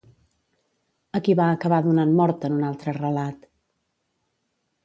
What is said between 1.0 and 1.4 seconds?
A qui